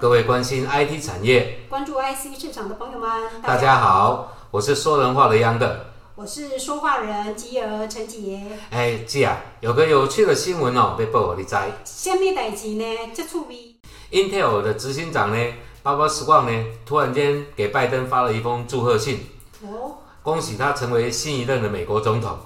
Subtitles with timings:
[0.00, 3.10] 各位关心 IT 产业、关注 IC 市场的朋友们，
[3.42, 3.76] 大家。
[3.78, 5.92] 好，我是说人话的央的。
[6.14, 8.40] 我是说话人吉儿陈杰。
[8.70, 11.54] 哎，吉啊，有个有趣的新闻哦，被报你知。
[11.84, 12.84] 什么代志呢？
[13.14, 13.76] 这趣味。
[14.10, 15.52] Intel 的执行长呢，
[15.82, 19.26] 巴巴斯旺呢，突然间给拜登发了一封祝贺信，
[19.60, 22.38] 哦，恭喜他成为新一任的美国总统。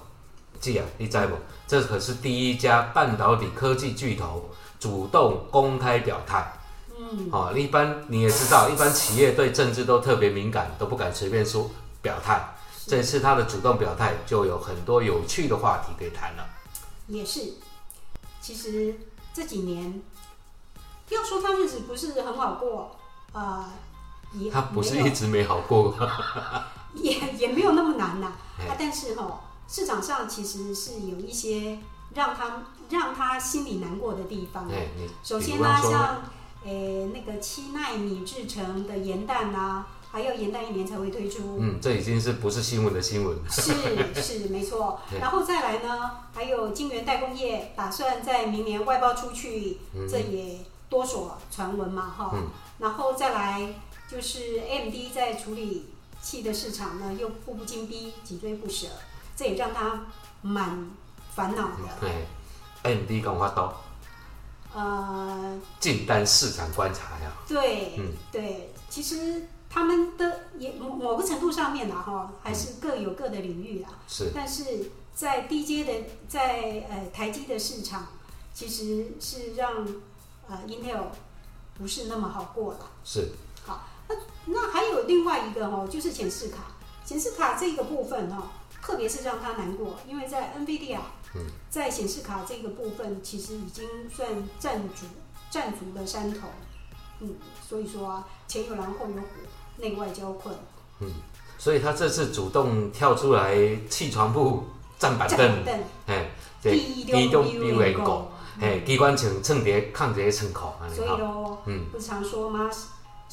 [0.58, 1.36] 吉啊，你知不？
[1.68, 4.50] 这可是第一家半导体科技巨头
[4.80, 6.52] 主动公开表态。
[7.12, 12.54] 嗯，哦，一般你也知道，一般企业对政治都特别敏感，都不敢随便说表态。
[12.86, 16.46] 这次他的主动表态，就有很多有趣的话题可以谈了。
[17.06, 17.54] 也是。
[18.40, 18.94] 其实
[19.32, 20.02] 这几年，
[21.08, 22.96] 要说他日子不是很好过，
[23.32, 23.72] 啊、
[24.34, 25.94] 也他不是一直没好过，
[26.94, 28.32] 也也没有那么难呐。
[28.78, 31.78] 但是哈、市场上其实是有一些
[32.14, 34.68] 让他让他心里难过的地方。
[35.22, 36.22] 首先呢，像
[36.64, 41.58] 诶、那个七纳米制成的盐蛋啊，还要盐蛋一年才会推出。
[41.60, 43.36] 嗯，这已经是不是新闻的新闻？
[43.50, 43.72] 是
[44.22, 52.30] 是没错， 然后再来呢，还有晶圆代工业打算在明年外包出去，嗯这也多所传闻嘛哈。
[52.34, 52.48] 嗯
[52.78, 53.72] 然后再来
[54.10, 58.88] 就是 AMD 在处理器的市场呢，又步步紧逼，紧追不舍，
[59.36, 60.06] 这也让他
[60.42, 60.90] 蛮
[61.34, 62.00] 烦恼的。
[62.00, 62.26] 对
[62.82, 63.72] ，AMD 跟我都
[64.74, 68.12] 呃，近单市场观察呀，对、嗯。
[68.32, 73.90] 对，其实他们的也某某个程度上面呢哈，还是各有各的领域啦。
[74.08, 74.32] 是。
[74.34, 75.92] 但是在低阶的，
[76.28, 78.08] 在呃台积的市场，
[78.52, 79.86] 其实是让
[80.48, 81.04] 呃 Intel
[81.78, 82.90] 不是那么好过了。
[83.04, 83.30] 是，
[83.64, 88.48] 好那那还有另外一个哦，就是显示卡，显示卡这个部分哦，
[88.82, 91.23] 特别是让他难过，因为在 NVIDIA，嗯
[91.70, 95.06] 在显示卡这个部分，其实已经算占足
[95.50, 96.48] 占足的山头。
[97.20, 97.34] 嗯，
[97.66, 99.22] 所以说啊，前有狼后有虎，
[99.78, 100.54] 内外交困，
[101.00, 101.12] 嗯
[101.56, 103.56] 所以他这次主动跳出来
[103.88, 104.64] 弃床铺
[104.98, 106.30] 站板站凳，凳，哎，
[106.60, 112.68] 对低低中比为高高，哎，机关枪蹭碟抗这些窗口，所以吼喽，嗯，不是常说吗？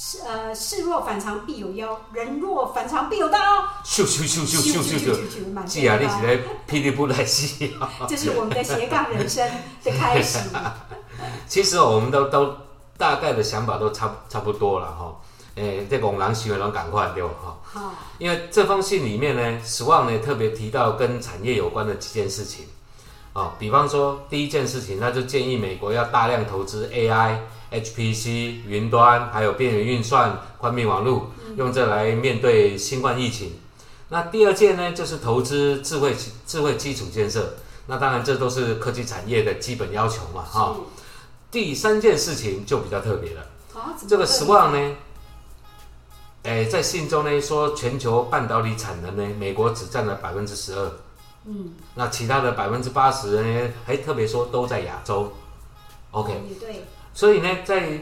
[0.04, 3.38] 是呃，事若反常必有妖，人若反常必有刀。
[3.86, 7.88] 咻咻咻咻咻咻咻，咻，满是啊，你天是在霹雳布来戏啊。
[8.10, 9.48] 这是我们的斜杠人生
[9.84, 10.40] 的开始。
[11.48, 12.52] 其实哦我们都都
[12.98, 15.16] 大概的想法都差差不多了哈。
[15.54, 17.30] 诶，这拱狼行为拢赶快对吧？
[17.44, 22.66] 哈，好，因为这封信里面呢，史旺呢特别提到跟产业有关的几件事情。
[23.34, 27.38] 哦，比方说第一件事情，他就建议美国要大量投资 AI、
[27.72, 33.54] HPC、云端，还有边缘运算、宽频网络，用这来面对新冠疫情。
[34.10, 36.16] 那第二件呢，就是投资智慧
[36.46, 37.56] 智慧基础建设。
[37.88, 40.76] 那当然，这都是科技产业的基本要求嘛，哈、
[41.50, 43.46] 第三件事情就比较特别了，
[44.08, 44.96] 这个会 Swan 呢，
[46.44, 50.92] 诶，在信中呢说，全球半导体产能呢，美国只占了百分之十二，
[51.46, 55.34] 嗯，那其他的百分之八十呢，还特别说都在亚洲。
[56.12, 58.00] OK，也对，所以呢，在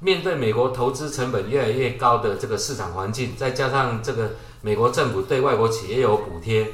[0.00, 6.72] 面对美国投资成本越来越高的这个市场环境，再加上这个美国政府对外国企业有补贴，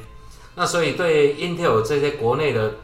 [0.54, 2.74] 那所以对 Intel 这些国内的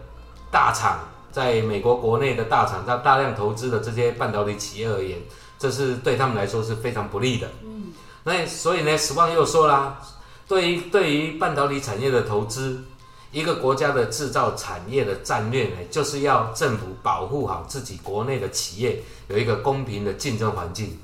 [0.50, 1.00] 大厂，
[1.32, 5.19] 在美国国内的大厂，它大量投资的这些半导体企业而言，
[5.59, 7.49] 这是对他们来说是非常不利的。
[7.65, 10.00] 嗯，那所以呢，史旺又说啦，
[10.47, 12.84] 对于对于半导体产业的投资，
[13.34, 20.97] 一个国家的制造产业的战略呢，就是要政府保护好自己国内的企业有一个公平的竞争环境，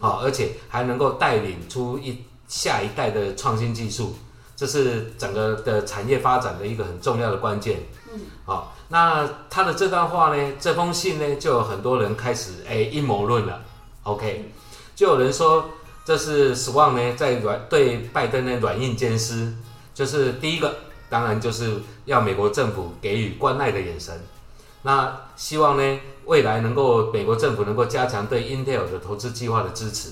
[0.00, 4.16] 好、而且还能够带领出一下一代的创新技术，
[4.56, 7.78] 这是整个的产业发展的一个很重要的关键。
[8.12, 13.62] 嗯，好、那他的这段话呢，这封信呢，就有很多人开始哎阴谋论了。
[14.02, 14.50] OK，
[14.96, 15.70] 就有人说
[16.04, 19.54] 这是 Swan 呢在软对拜登呢软硬兼施，
[19.94, 20.76] 就是第一个
[21.08, 24.20] 当然就是要美国政府给予关爱的眼神，
[24.82, 30.10] 那希望呢未来能够美国政府能够加强对 Intel 的投资计划的支持，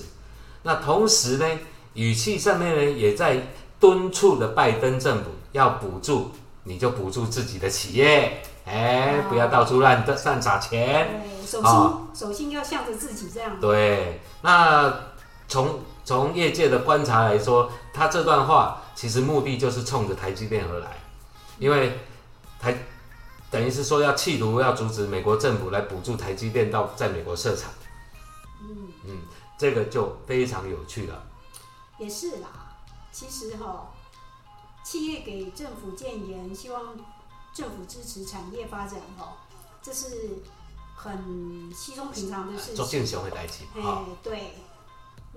[0.63, 1.45] 那同时呢
[1.93, 6.31] 语气上面呢也在敦促的拜登政府要补助，
[6.63, 11.21] 你就补助自己的企业，哎，不要到处乱乱撒钱。
[11.21, 13.59] 对，手啊心手心要向着自己这样。
[13.59, 14.93] 对，那
[15.47, 20.99] 从从业界的观察来说，他这段话其实目的就是冲着台积电而来，
[21.59, 21.99] 因为
[22.59, 22.77] 台
[23.49, 27.71] 等于是说要企图要阻止美国政府来补助台积电到在美国设厂，
[28.61, 29.21] 嗯，嗯，
[29.57, 31.23] 这个就非常有趣了。
[31.97, 32.75] 也是啦。
[33.11, 33.93] 其实哈、
[34.83, 36.97] 企业给政府建言，希望
[37.53, 39.37] 政府支持产业发展哈、
[39.81, 40.43] 这是
[40.95, 42.99] 很稀松平常的事情做情。
[42.99, 44.53] 正常的代志，哎、哈，对。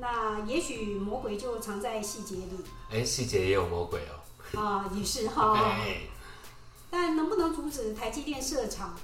[0.01, 5.55] 那也许魔鬼就藏在细节里哎，细节也有魔鬼哦，啊，也是哈。
[5.59, 6.03] 哎，
[6.89, 8.97] 但能不能阻止台积电设厂，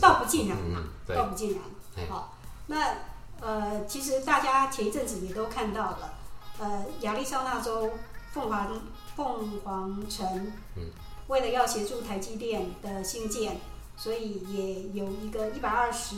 [0.00, 1.58] 倒不尽然嘛，嗯，倒，不尽
[1.96, 2.08] 哎然。
[2.08, 2.96] 好，那
[3.40, 6.14] 呃，其实大家前一阵子也都看到了，
[6.58, 7.90] 呃，亚利桑那州
[8.32, 8.80] 凤凰
[9.16, 10.90] 凤凰城，嗯
[11.26, 13.60] 为了要协助台积电的兴建，
[13.96, 16.16] 所以也有一个一百二十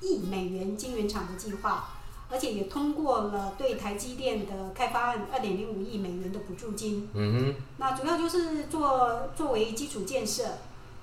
[0.00, 1.88] 亿美元晶圆厂的计划。
[2.32, 10.44] 而且也通过了对台积电的开发案二点零五亿美元的补助金，嗯那主要就是做作为基础建设，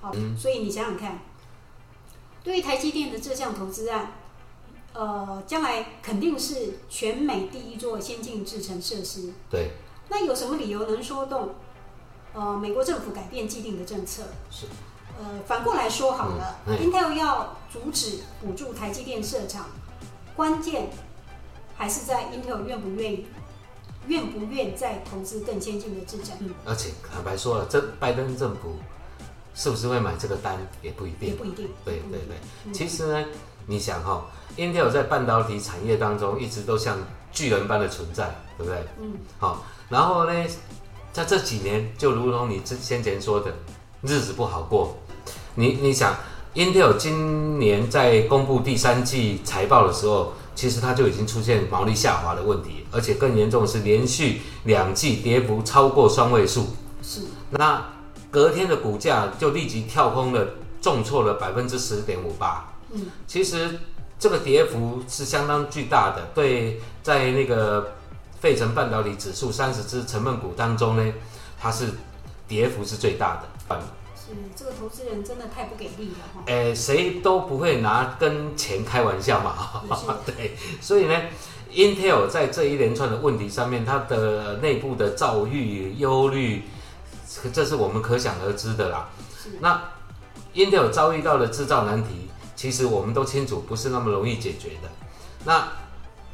[0.00, 1.20] 好、嗯所以你想想看，
[2.42, 4.12] 对于台积电的这项投资案，
[4.92, 9.32] 呃，将来肯定是全美第一座先进制程设施。
[9.48, 9.70] 对，
[10.08, 11.54] 那有什么理由能说动
[12.34, 14.24] 呃美国政府改变既定的政策？
[14.50, 14.66] 是，
[15.16, 19.66] 呃，反过来说好了、嗯 i n t e l 要阻止补助台积电设厂，
[20.34, 20.90] 关键
[21.80, 23.26] 还是在 Intel 愿不愿意。
[24.06, 26.34] 愿不愿再投资更先进的制程？
[26.40, 28.76] 嗯，而且坦白说了，这拜登政府
[29.54, 31.28] 是不是会买这个单也不一定。
[31.28, 31.68] 也不一定。
[31.84, 32.36] 对对对，
[32.66, 33.24] 嗯其实呢，
[33.66, 36.98] 你想哈、Intel 在半导体产业当中一直都像
[37.30, 38.84] 巨人般的存在，对不对？
[39.00, 40.46] 嗯，好，然后呢，
[41.12, 43.54] 在这几年，就如同你之先前说的，
[44.02, 44.96] 日子不好过。
[45.54, 46.16] 你你想
[46.54, 56.66] ，Intel 今年在公布第三季财报的时候，其实它就已经出现毛利下滑的问题，而且更严重的是连续两季跌幅超过双位数。
[57.02, 57.22] 是。
[57.48, 57.82] 那
[58.30, 60.46] 隔天的股价就立即跳空了，
[60.82, 62.74] 重挫了百分之十点五八。
[62.90, 63.80] 嗯，其实
[64.18, 67.94] 这个跌幅是相当巨大的，对，在那个
[68.38, 71.12] 费城半导体指数三十只成分股当中呢，
[71.58, 71.86] 它是
[72.46, 73.80] 跌幅是最大的。
[74.30, 76.42] 是这个投资人真的太不给力了哈。
[76.46, 79.80] 诶，谁都不会拿跟钱开玩笑嘛。
[80.24, 81.14] 对，所以呢
[81.72, 86.62] ，Intel 在这一连串的问题上面，它的内部的躁郁、忧虑，
[87.52, 89.08] 这是我们可想而知的啦。
[89.42, 89.82] 是那
[90.54, 94.90] Intel 遭遇到的制造难题，其实我们都清楚，不是那么容易解决的。
[95.44, 95.68] 那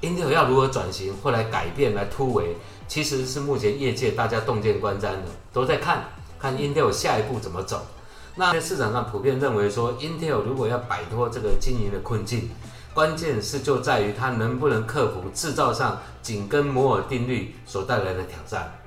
[0.03, 2.57] Intel 要如何转型或来改变、来突围，
[2.89, 6.05] 其实是目前业界大家洞见观瞻的，都在看
[6.39, 7.87] 看 Intel 下一步怎么走。
[8.35, 12.51] 那在市场上普遍认为说，Intel 如果要摆脱这个经营的困境，
[12.93, 18.79] 关键是就在于它能不能克服制造上紧跟摩尔定律所带来的挑战。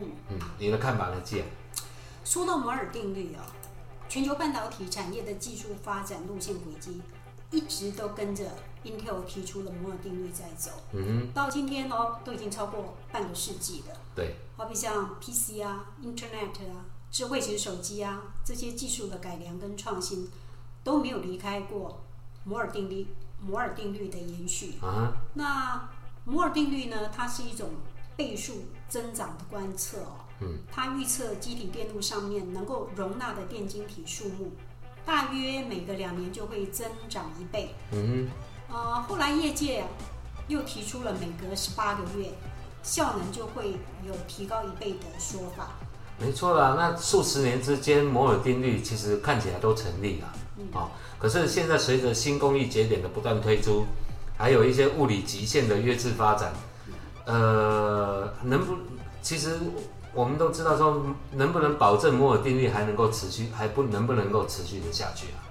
[0.00, 1.44] 嗯，嗯，你的看法呢，季？
[2.24, 3.42] 说到摩尔定律啊，
[4.08, 7.00] 全球半导体产业的技术发展路线轨迹，
[7.50, 8.44] 一直都跟着
[8.84, 10.70] Intel 提出了摩尔定律在走。
[10.92, 13.96] 嗯到今天哦，都已经超过半个世纪了。
[14.14, 20.28] 对，好比像 PC 啊、Internet 啊、智慧型手机啊这些技术的改良跟创新，
[20.82, 22.02] 都没有离开过
[22.44, 23.06] 摩尔定律。
[23.42, 24.74] 摩尔定律的延续。
[24.82, 25.88] 啊，那
[26.26, 27.08] 摩尔定律呢？
[27.08, 27.70] 它是一种
[28.14, 30.12] 倍数增长的观测哦。
[30.40, 30.58] 嗯。
[30.70, 34.52] 它预测机体电路上面能够容纳的电晶体数目，
[35.06, 37.74] 大约每隔两年就会增长一倍。
[37.92, 38.28] 嗯
[38.72, 39.88] 呃，后来业界啊
[40.48, 42.30] 又提出了每隔十八个月
[42.82, 43.72] 效能就会
[44.06, 45.70] 有提高一倍的说法。
[46.18, 46.74] 没错啦。
[46.78, 50.32] 那数十年之间，摩尔定律其实看起来都成立了。
[50.58, 53.86] 嗯哦，可是现在随着新工艺节点的不断推出，
[54.36, 56.52] 还有一些物理极限的约制发展，
[57.24, 58.76] 呃，能不？
[59.22, 59.58] 其实
[60.12, 65.48] 我们都知道说，能不能保证摩尔定律还能够持续，还不能不能够持续的下去啊？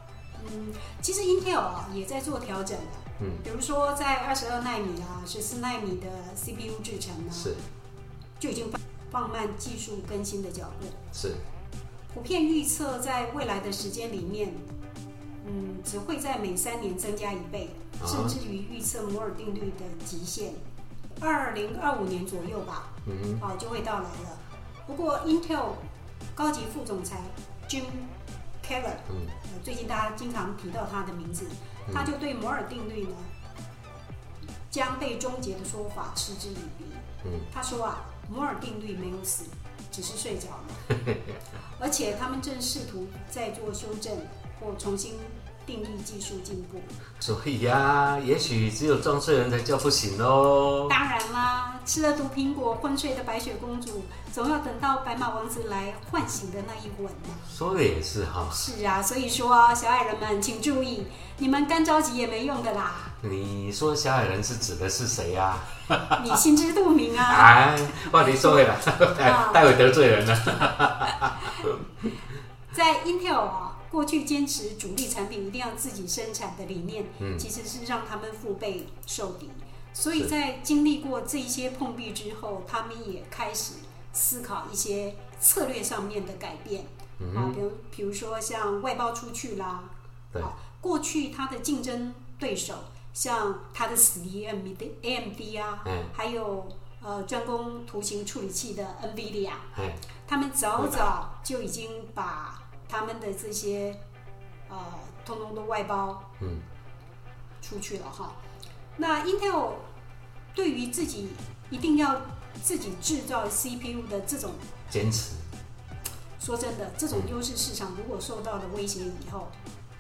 [0.52, 3.09] 嗯，其实 Intel 啊也在做调整的。
[3.22, 7.56] 嗯，比如说在二十二纳米啊、十四纳米的 CPU 制程呢，是。
[8.40, 8.80] 就已经放
[9.12, 10.88] 放慢技术更新的脚步。
[11.12, 11.36] 是，
[12.14, 14.54] 普遍预测在未来的时间里面，
[15.46, 17.70] 嗯，只会在每三年增加一倍，
[18.02, 18.08] 啊。
[18.08, 20.54] 甚至于预测摩尔定律的极限，
[21.20, 24.40] 二零二五年左右吧，嗯啊就会到来了。
[24.88, 25.74] 不过 Intel
[26.34, 27.20] 高级副总裁
[27.68, 27.84] Jim
[29.10, 29.28] 嗯。
[29.44, 31.46] 呃，最近大家经常提到他的名字，
[31.88, 31.94] 嗯。
[31.94, 33.16] 他就对摩尔定律呢
[34.70, 36.86] 将被终结的说法嗤之以鼻。
[37.26, 39.46] 嗯，他说啊，摩尔定律没有死，
[39.92, 41.06] 只是睡着了，
[41.82, 44.16] 而且他们正试图在做修正
[44.60, 45.16] 或重新
[45.70, 46.82] 定义技术进步。
[47.20, 50.88] 所以呀、也许只有装睡人才叫不醒喽。
[50.90, 57.36] 当然啦，吃了毒苹果昏睡的白雪公主，总要等到白马王子来唤醒的那一吻嘛。
[57.54, 61.06] 说的也是哈，是啊，所以说啊，小矮人们请注意，
[61.38, 65.58] 你们干着急也没用的啦，你说小矮人是指的是谁呀、
[66.24, 67.26] 你心知肚明啊。
[67.76, 67.80] 哎，
[68.12, 68.76] 话题说回来，
[69.18, 71.38] 待 待会得罪人了。
[72.72, 77.38] 在 Intel 啊过去坚持主力产品一定要自己生产的理念，嗯。
[77.38, 79.50] 其实是让他们腹背受敌。
[79.92, 83.74] 所以在经历过这一些碰壁之后，他们也开始
[84.14, 86.86] 思考一些策略上面的改变。
[87.20, 89.84] 嗯啊，比如比如说像外包出去啦，
[90.32, 90.42] 对。
[90.42, 92.76] 啊，过去它的竞争对手
[93.14, 96.70] 像它的 AMD AMD 啊，哎还有
[97.02, 103.96] 呃专攻图形处理器的 NVIDIA，哎，他们早早就已经把他们的这些
[104.68, 104.78] 呃
[105.26, 106.60] 通通都外包嗯。
[107.62, 108.34] 出去了哈。
[108.98, 109.74] 那 Intel
[110.56, 111.30] 对于自己
[111.70, 112.22] 一定要
[112.64, 114.54] 自己制造 CPU 的这种
[114.90, 115.36] 坚持，
[116.40, 119.50] 说真的，这种优势市场如果受到了威胁以后，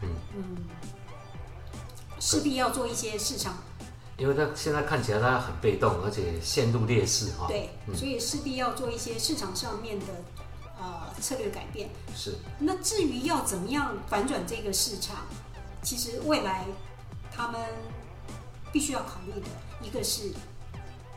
[0.01, 0.57] 嗯。
[2.19, 3.57] 势必要做一些市场
[4.17, 7.45] 因为他现在看起来他很被动，而且陷入劣势哈。
[7.47, 7.95] 对，嗯。
[7.95, 10.05] 所以势必要做一些市场上面的
[10.79, 11.89] 呃策略改变。
[12.15, 15.25] 是，那至于要怎么样反转这个市场，
[15.83, 16.65] 其实未来
[17.31, 17.61] 他们
[18.71, 19.47] 必须要考虑的
[19.81, 20.31] 一个是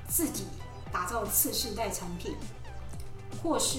[0.09, 0.45] 自己
[0.93, 2.37] 打造次世代产品，
[3.43, 3.79] 或是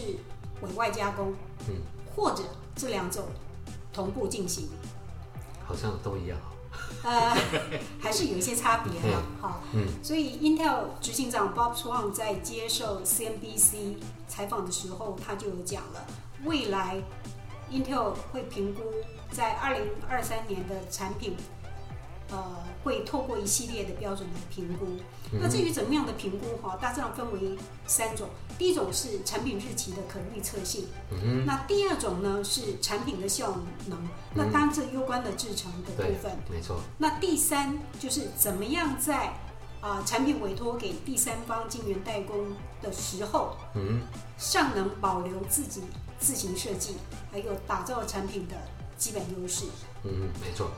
[0.61, 1.33] 委外加工，
[1.67, 1.75] 嗯，
[2.15, 2.43] 或者
[2.75, 3.25] 这两种
[3.91, 4.69] 同步进行。
[5.65, 6.37] 好像都一样。
[7.03, 7.35] 呃，
[7.99, 9.21] 还是有一些差别哈。
[9.41, 13.95] 好，嗯，所以 Intel 执行长 Bob Swan 在接受 CNBC
[14.27, 16.05] 采访的时候，他就有讲了，
[16.45, 16.97] 未来
[17.71, 18.81] Intel 会评估
[19.31, 21.35] 在二零二三年的产品，
[22.33, 24.87] 呃，会透过一系列的标准来评估。
[25.39, 28.27] 那至于怎么样的评估哈，大致上分为三种。
[28.57, 33.97] 第一种是产品日期的可预测性，嗯那第二种呢是产品的效能，
[34.33, 36.35] 那当然这攸关的制成的部分。
[36.49, 36.79] 没错。
[36.97, 39.33] 那第三就是怎么样在
[39.81, 44.01] 啊、产品委托给第三方晶圆代工的时候，嗯
[44.37, 45.81] 尚能保留自己
[46.19, 46.95] 自行设计，
[47.31, 48.55] 还有打造产品的
[48.97, 49.65] 基本优势。
[50.03, 50.71] 嗯，没错。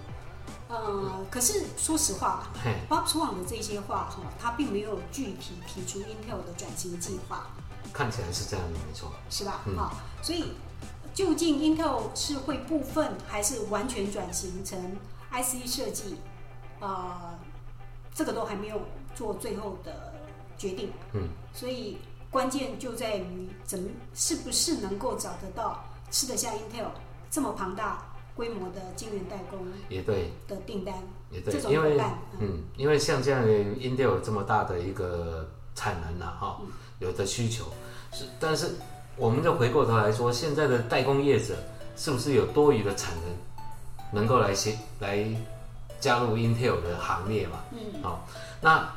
[0.76, 2.44] 呃，可是说实话
[2.90, 7.48] ，，Bob Swan 的这些话哈，他并没有具体提出 Intel 的转型计划，
[7.94, 9.12] 看起来是这样的，没错。
[9.30, 9.62] 是吧？
[9.66, 10.52] 嗯好、所以
[11.14, 14.98] 究竟 Intel 是会部分还是完全转型成
[15.32, 16.18] IC 设计？
[16.82, 17.40] 呃，
[18.14, 18.82] 这个都还没有
[19.16, 20.14] 做最后的
[20.58, 20.92] 决定。
[21.14, 26.90] 嗯，所以关键就在于怎么是不是能够找得到吃得下 Intel
[27.32, 28.04] 这么庞大
[28.36, 30.94] 规模的晶圆代工也对，的订单，
[31.32, 36.60] 也对因为，嗯，嗯，因为像这样的 Intel 有这么大的一个产能呐、哈、
[37.00, 37.66] 有的需求
[38.12, 38.76] 是，但是
[39.16, 41.56] 我们就回过头来说，现在的代工业者
[41.96, 43.14] 是不是有多余的产
[44.12, 45.26] 能能够来协来
[46.00, 47.64] 加入 Intel 的行列嘛？
[47.72, 48.28] 嗯，好、
[48.62, 48.88] 那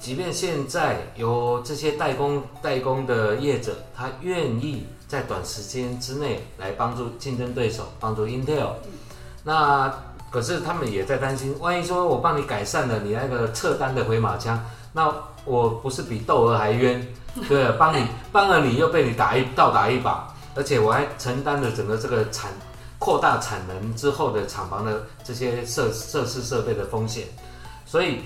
[0.00, 8.70] 即便现在有这些代工代工的业者，他愿意在短时间之内来帮助竞争对手，帮助 Intel，
[9.44, 9.94] 那
[10.30, 14.58] 可是他们也在担心，万一说我帮你改善了你那个撤单的回马枪，
[14.90, 15.14] 那
[15.44, 17.06] 我不是比窦娥还冤？
[17.46, 22.50] 对，帮你帮了你又被你打一倒打一把，而且我还承担了整个这个产
[22.98, 27.26] 扩大产能之后的厂房的这些设设施设备的风险，
[27.84, 28.20] 所以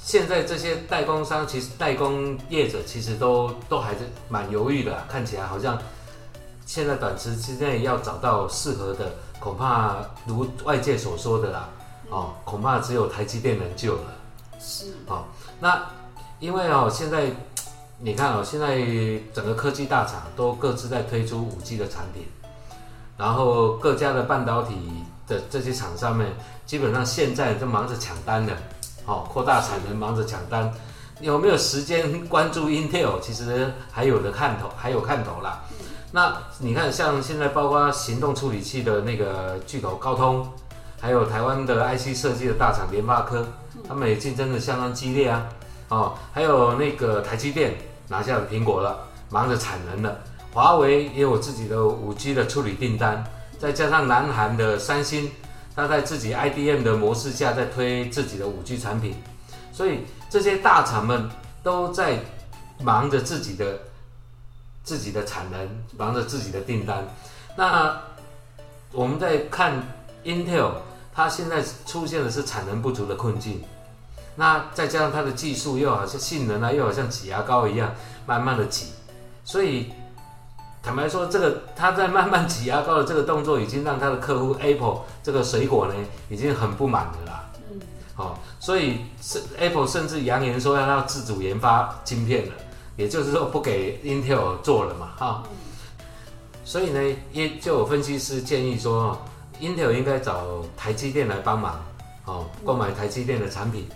[0.00, 5.80] 现在这些代工商其实代工业者其实都都还是蛮犹豫的啊、看起来好像
[6.68, 9.10] 现在短时之内要找到适合的，
[9.40, 9.96] 恐怕
[10.26, 11.66] 如外界所说的啦，
[12.10, 14.02] 哦，恐怕只有台积电能救了。
[14.60, 15.24] 是，哦
[15.58, 15.82] 那
[16.38, 17.30] 因为哦，现在
[17.98, 18.76] 你看哦，现在
[19.32, 22.26] 整个科技大厂都各自在推出五 G 的产品，
[23.16, 24.74] 然后各家的半导体
[25.26, 26.30] 的这些厂商们，
[26.66, 28.52] 基本上现在都忙着抢单了，
[29.06, 30.70] 哦，扩大产能，忙着抢单。
[31.20, 33.18] 有没有时间关注 Intel？
[33.20, 35.64] 其实还有的看头，还有看头啦。
[36.10, 40.48] 那你看，像现在包括行动处理器的那个巨头高通，
[40.98, 43.46] 还有台湾的 IC 设计的大厂联发科，
[43.86, 45.46] 他们也竞争的相当激烈啊。
[45.90, 47.74] 哦，还有那个台积电
[48.08, 48.98] 拿下了苹果了，
[49.30, 50.18] 忙着产能了。
[50.52, 53.22] 华为也有自己的五 G 的处理订单，
[53.58, 55.30] 再加上南韩的三星，
[55.76, 59.14] 它在自己 IDM 的模式下在推自己的五 G 产品，
[59.72, 60.00] 所以
[60.30, 61.28] 这些大厂们
[61.62, 62.18] 都在
[62.82, 63.78] 忙着自己的
[64.88, 65.68] 自己的产能，
[65.98, 67.06] 忙着自己的订单。
[67.56, 67.94] 那
[68.90, 69.82] 我们在看
[70.24, 70.70] Intel，
[71.14, 73.62] 它现在出现的是产能不足的困境。
[74.36, 78.86] 那再加上它的技术又好像性能啊，又好像挤牙膏一样，慢慢的挤，
[79.44, 79.92] 所以
[80.82, 85.94] 坦白说，这个它在慢慢挤牙膏的这个动作，已经让它的客户 Apple 这个水果呢，
[86.30, 87.50] 已经很不满了啦。
[87.70, 87.78] 嗯，
[88.14, 92.54] 好、所以是 Apple 甚至扬言说要要自主研发晶片了，
[92.98, 95.42] 也就是说不给 Intel 做了嘛，哈、
[96.64, 99.18] 所以呢，也就有分析师建议说哦
[99.60, 101.80] ，Intel 应该找台积电来帮忙
[102.24, 103.88] 哦，购买台积电的产品。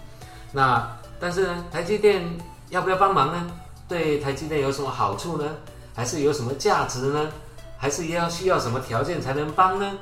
[0.53, 2.23] 那但是呢，台积电
[2.71, 3.51] 要不要帮忙呢？
[3.89, 5.51] 对台积电有什么好处呢？
[5.95, 7.29] 还是有什么价值呢？
[7.77, 9.99] 还是要需要什么条件才能帮呢？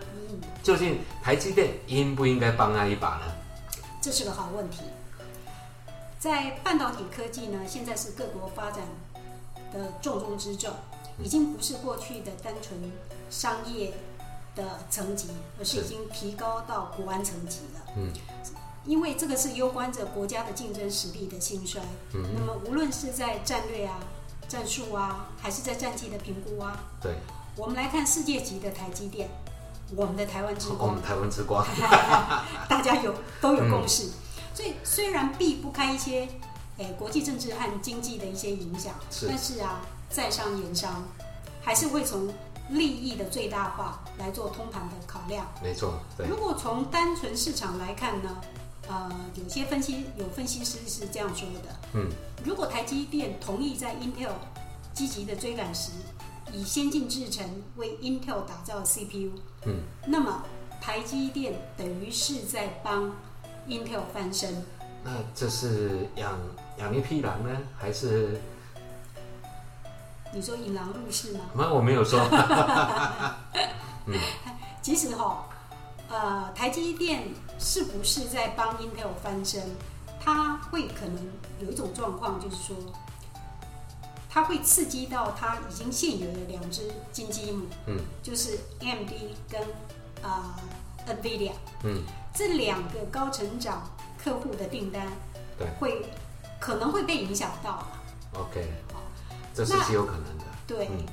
[0.62, 3.22] 究竟台积电应不应该帮他一把呢？
[4.02, 4.82] 这是个好问题。
[6.20, 8.82] 在半导体科技呢，现在是各国发展
[9.72, 10.70] 的重中之重，
[11.18, 12.78] 已经不是过去的单纯
[13.30, 13.94] 商业
[14.54, 17.80] 的层级，而是已经提高到国安层级了。
[17.96, 18.12] 嗯，
[18.84, 21.80] 因为这个是攸关着国家的竞争实力的兴衰。
[22.12, 23.98] 嗯那么无论是在战略啊、
[24.46, 27.14] 战术啊，还是在战绩的评估啊，对，
[27.56, 29.30] 我们来看世界级的台积电，
[29.96, 31.66] 我们的台湾之光我们，台湾之光，
[32.68, 34.10] 大家有都有共识。
[34.60, 36.28] 所以虽然避不开一些
[36.76, 39.26] 诶、国际政治和经济的一些影响，是。
[39.26, 41.02] 但是啊，在商言商，
[41.62, 42.28] 还是会从
[42.68, 45.46] 利益的最大化来做通盘的考量。
[45.62, 48.36] 没错，对，如果从单纯市场来看呢，
[48.86, 52.10] 呃，有些分析有分析师是这样说的：嗯，
[52.44, 54.32] 如果台积电同意在 Intel
[54.92, 55.90] 积极的追赶时，
[56.52, 59.30] 以先进制程为 Intel 打造 CPU，
[59.64, 60.42] 嗯，那么
[60.82, 63.10] 台积电等于是在帮
[63.68, 64.64] Intel 翻身。
[65.02, 66.38] 那这是养
[66.78, 68.40] 养一匹狼呢，还是？
[70.32, 71.40] 你说引狼入室吗？
[71.54, 72.20] 没，我没有说，
[74.80, 75.44] 其实哈、
[76.08, 77.24] 呃，台积电
[77.58, 79.62] 是不是在帮 Intel 翻身？
[80.20, 81.28] 它会可能
[81.60, 82.76] 有一种状况，就是说，
[84.28, 89.10] 它会刺激到它已经现有的两只金鸡母，嗯，就是 AMD
[89.50, 89.60] 跟
[90.22, 90.54] 啊、
[91.06, 91.52] 呃 NVIDIA
[91.82, 93.90] 嗯，这两个高成长
[94.22, 95.06] 客户的订单，
[95.58, 96.06] 对，会
[96.58, 97.88] 可能会被影响到了。
[98.34, 98.66] OK，
[99.54, 101.04] 这是极有可能的，对，嗯。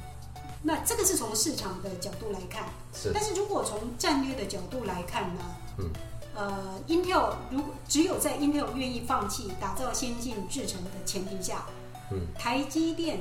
[0.63, 2.65] 那这个是从市场的角度来看。
[2.93, 5.41] 是，但是如果从战略的角度来看呢，
[5.77, 5.89] 嗯，
[6.35, 11.63] 呃，Intel 如果只有在 Intel 愿意放弃打造先进制程的前提下，
[12.11, 12.27] 嗯。
[12.37, 13.19] 台积电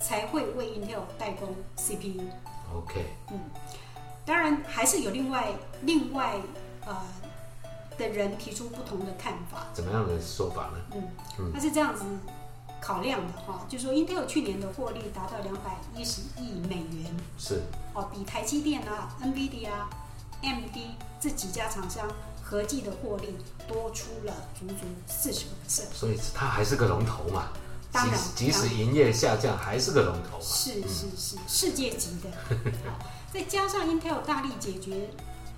[0.00, 2.22] 才会为 Intel 代工 CPU。
[2.74, 3.40] ，OK，嗯。
[4.24, 5.48] 当然，还是有另外
[5.82, 6.40] 另外
[6.86, 6.96] 呃
[7.98, 9.66] 的人提出不同的看法。
[9.72, 10.78] 怎么样的说法呢？
[10.94, 12.04] 嗯嗯，他是这样子
[12.80, 17.62] 考量的哈，就说 Intel 去年的获利达到两百一十亿美元，是，
[17.94, 19.88] 哦，比台积电啊、NVIDIA 啊、
[20.42, 20.76] AMD
[21.20, 22.08] 这几家厂商
[22.42, 23.36] 合计的获利
[23.68, 24.74] 多出了足足
[25.06, 25.92] 四十个 percent。
[25.94, 27.48] 所以它还是个龙头嘛，
[27.92, 32.30] 当然即即使营业下降，还是个龙头嘛，是是是，世界级的。
[32.90, 35.08] 好再加上 Intel 大力解决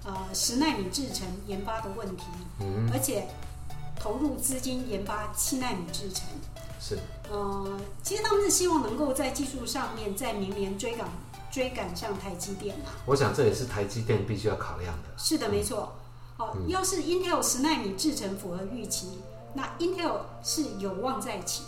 [0.05, 2.25] 呃十纳米制程研发的问题，
[2.61, 3.27] 嗯，而且
[3.99, 6.27] 投入资金研发七纳米制程。
[6.81, 6.99] 是，
[7.31, 11.09] 呃，其实他们是希望能够在技术上面在明年追赶
[11.51, 12.93] 追赶上台积电啊。
[13.07, 15.95] 我想这也是台积电必须要考量的，是的，没错。
[16.37, 19.19] 哦，要是 Intel 十纳米制程符合预期，
[19.55, 21.63] 那 Intel 是有望再起，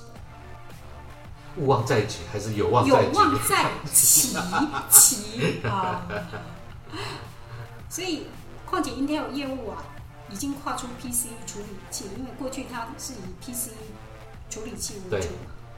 [1.57, 2.95] 勿忘再起还是有望有？
[2.95, 4.37] 望再起
[4.91, 6.03] 起啊！
[7.97, 8.27] 所以，
[8.67, 9.83] 况且 Intel 业务啊，
[10.31, 13.71] 已经跨出 PC 处理器，因为过去它是以 PC
[14.51, 15.29] 处理器为对主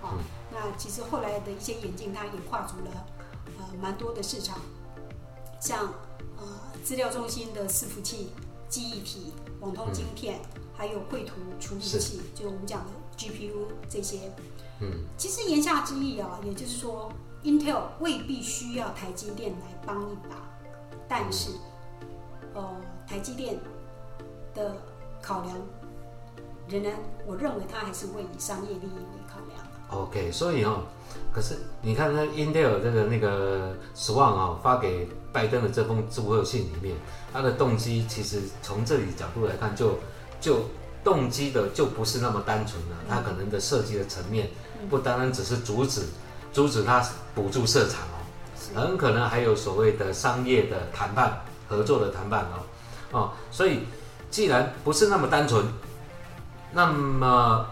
[0.03, 0.19] 啊、嗯。
[0.53, 3.07] 那其实后来的一些眼镜，它也跨足了
[3.57, 4.59] 呃蛮多的市场，
[5.61, 5.95] 像
[6.37, 6.45] 呃
[6.83, 8.31] 资料中心的伺服器、
[8.69, 10.41] 记忆体、网通晶片，
[10.77, 14.33] 还有绘图处理器，就我们讲的 GPU 这些。
[14.81, 17.13] 嗯，其实言下之意啊，也就是说
[17.45, 20.37] ，Intel 未必需要台积电来帮一把，
[21.09, 21.51] 但是，
[22.59, 22.65] 呃，
[23.09, 23.57] 台积电
[24.53, 24.73] 的
[25.23, 25.55] 考量，
[26.69, 26.93] 仍然
[27.25, 30.03] 我认为它还是会以商业利益为考量。
[30.03, 30.83] OK，所以哦，
[31.33, 36.97] 可是你看那 Intel 这个那个 Swan 啊、发给拜登的这封祝贺信里面，
[37.33, 39.97] 他的动机其实从这里角度来看就，
[40.41, 40.63] 就
[41.05, 44.49] 动机的就不是那么单纯了，它可能的设计的层面
[44.91, 46.03] 不单单只是阻止
[46.53, 48.19] 阻止他补助设厂哦，
[48.75, 52.57] 很可能还有所谓的商业的谈判、合作的谈判哦，
[53.13, 53.81] 哦，所以
[54.31, 55.65] 既然不是那么单纯，
[56.73, 57.67] 那么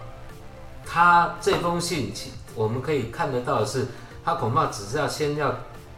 [0.84, 2.12] 他这封信，
[2.54, 3.86] 我们可以看得到的是，
[4.24, 5.54] 他恐怕只是要先要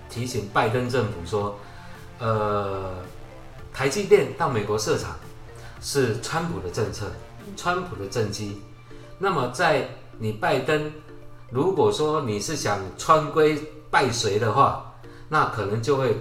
[0.08, 1.58] 提醒拜登政府说，
[2.18, 2.94] 呃，
[3.72, 5.16] 台积电到美国设厂
[5.80, 7.06] 是川普的政策，
[7.56, 8.62] 川普的政绩。
[9.18, 10.92] 那么在你拜登，
[11.50, 14.94] 如果说你是想穿规拜随的话，
[15.28, 16.16] 那可能就会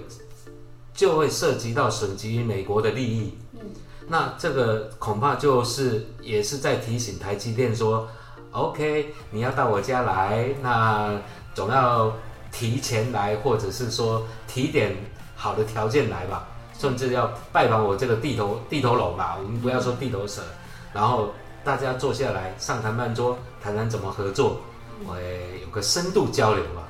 [0.98, 3.38] 就会涉及到损及美国的利益。
[3.54, 3.60] 嗯，
[4.08, 8.10] 那这个恐怕就是也是在提醒台积电说
[8.52, 11.14] ，OK，你要到我家来，那
[11.54, 12.12] 总要
[12.52, 14.96] 提前来，或者是说提点
[15.36, 16.48] 好的条件来吧，
[16.80, 20.42] 甚至要拜访我这个地头地头龙吧，我们不要说地头蛇，
[20.92, 21.32] 然后
[21.64, 24.62] 大家坐下来上谈判桌，谈谈怎么合作，
[25.06, 25.16] 我
[25.62, 26.82] 有个深度交流吧。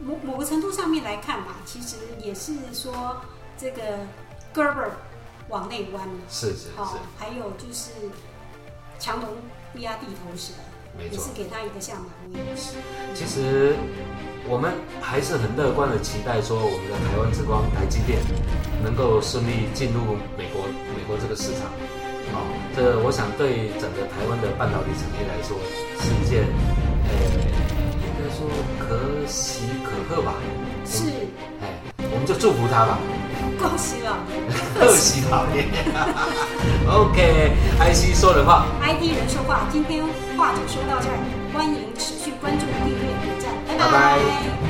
[0.00, 3.16] 某某个程度上面来看吧，其实也是说
[3.56, 3.82] 这个
[4.54, 4.90] Gerber
[5.48, 7.90] 往内弯了，是是好是，，还有就是
[8.98, 9.28] 强龙
[9.72, 10.52] 不压地头蛇，
[10.96, 11.28] 没错也是。
[11.34, 12.40] 给他一个下马威。
[13.14, 13.76] 其实
[14.48, 18.20] 我们还是很乐观的期待说，我们的台湾之光台积电
[18.82, 21.72] 能够顺利进入美国美国这个市场。
[22.30, 22.44] 哦，
[22.76, 25.56] 这我想对整个台湾的半导体产业来说
[25.96, 26.44] 是一件，
[27.08, 27.10] 呃，
[28.04, 28.44] 应该说
[28.76, 30.32] 可喜可贺吧。
[30.84, 31.04] 是，
[31.60, 31.68] 哎，
[32.10, 32.98] 我们就祝福他吧，
[33.60, 34.16] 恭喜了。
[34.74, 35.68] 贺喜老爷。
[36.88, 40.02] OK，IC 说的话，，ID 人说话，今天
[40.36, 41.18] 话就说到这儿，
[41.52, 43.76] 欢迎持续关注、订阅、点赞，拜。
[43.76, 44.67] 拜拜